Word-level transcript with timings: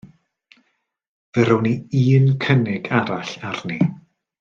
Fe 1.37 1.45
rown 1.49 1.69
ni 1.69 2.03
un 2.21 2.27
cynnig 2.49 2.91
arall 3.01 3.39
arni. 3.55 3.83